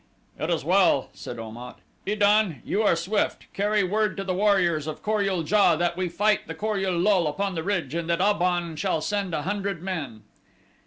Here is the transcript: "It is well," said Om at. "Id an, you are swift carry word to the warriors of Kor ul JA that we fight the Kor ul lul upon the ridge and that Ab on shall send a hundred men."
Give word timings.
"It 0.39 0.49
is 0.49 0.65
well," 0.65 1.09
said 1.13 1.37
Om 1.37 1.57
at. 1.57 1.75
"Id 2.07 2.23
an, 2.23 2.63
you 2.65 2.81
are 2.81 2.95
swift 2.95 3.45
carry 3.53 3.83
word 3.83 4.17
to 4.17 4.23
the 4.23 4.33
warriors 4.33 4.87
of 4.87 5.03
Kor 5.03 5.21
ul 5.21 5.43
JA 5.45 5.75
that 5.75 5.95
we 5.95 6.09
fight 6.09 6.47
the 6.47 6.55
Kor 6.55 6.79
ul 6.79 6.97
lul 6.97 7.27
upon 7.27 7.53
the 7.53 7.61
ridge 7.61 7.93
and 7.93 8.09
that 8.09 8.19
Ab 8.19 8.41
on 8.41 8.75
shall 8.77 9.01
send 9.01 9.35
a 9.35 9.43
hundred 9.43 9.83
men." 9.83 10.23